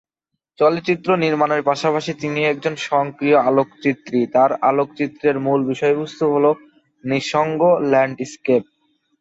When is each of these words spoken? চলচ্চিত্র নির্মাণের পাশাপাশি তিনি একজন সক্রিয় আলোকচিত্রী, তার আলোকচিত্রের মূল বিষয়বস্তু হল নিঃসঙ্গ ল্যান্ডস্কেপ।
চলচ্চিত্র 0.59 1.09
নির্মাণের 1.15 1.61
পাশাপাশি 1.63 2.11
তিনি 2.13 2.39
একজন 2.45 2.73
সক্রিয় 2.85 3.37
আলোকচিত্রী, 3.49 4.19
তার 4.33 4.51
আলোকচিত্রের 4.69 5.35
মূল 5.39 5.59
বিষয়বস্তু 5.71 6.25
হল 6.33 6.45
নিঃসঙ্গ 7.03 7.61
ল্যান্ডস্কেপ। 7.91 8.63